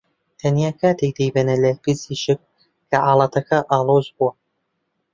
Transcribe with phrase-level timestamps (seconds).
[0.39, 2.39] تەنیا کاتێک دەیبەنە لای پزیشک
[2.89, 4.31] کە حاڵەتەکە ئاڵۆز بووە